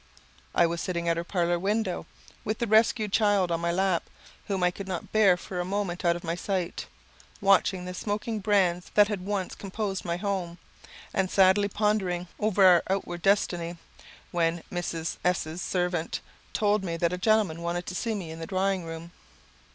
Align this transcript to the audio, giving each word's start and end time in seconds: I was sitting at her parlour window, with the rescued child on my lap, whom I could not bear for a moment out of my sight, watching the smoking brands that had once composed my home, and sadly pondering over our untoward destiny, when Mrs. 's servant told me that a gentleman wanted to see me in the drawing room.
I 0.55 0.65
was 0.65 0.81
sitting 0.81 1.07
at 1.07 1.15
her 1.17 1.23
parlour 1.23 1.59
window, 1.59 2.07
with 2.43 2.57
the 2.57 2.65
rescued 2.65 3.13
child 3.13 3.51
on 3.51 3.59
my 3.61 3.71
lap, 3.71 4.09
whom 4.47 4.63
I 4.63 4.71
could 4.71 4.87
not 4.87 5.11
bear 5.11 5.37
for 5.37 5.59
a 5.59 5.63
moment 5.63 6.03
out 6.03 6.15
of 6.15 6.23
my 6.23 6.33
sight, 6.33 6.87
watching 7.39 7.85
the 7.85 7.93
smoking 7.93 8.39
brands 8.39 8.89
that 8.95 9.09
had 9.09 9.21
once 9.23 9.53
composed 9.53 10.03
my 10.03 10.17
home, 10.17 10.57
and 11.13 11.29
sadly 11.29 11.67
pondering 11.67 12.27
over 12.39 12.65
our 12.65 12.83
untoward 12.87 13.21
destiny, 13.21 13.77
when 14.31 14.63
Mrs. 14.71 15.17
's 15.23 15.61
servant 15.61 16.19
told 16.51 16.83
me 16.83 16.97
that 16.97 17.13
a 17.13 17.17
gentleman 17.19 17.61
wanted 17.61 17.85
to 17.85 17.93
see 17.93 18.15
me 18.15 18.31
in 18.31 18.39
the 18.39 18.47
drawing 18.47 18.83
room. 18.83 19.11